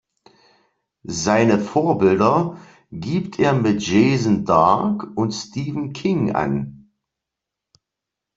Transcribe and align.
Seine 1.05 1.59
Vorbilder 1.59 2.57
gibt 2.91 3.37
er 3.37 3.53
mit 3.53 3.83
Jason 3.87 4.45
Dark 4.45 5.03
und 5.15 5.31
Stephen 5.31 5.93
King 5.93 6.31
an. 6.31 6.91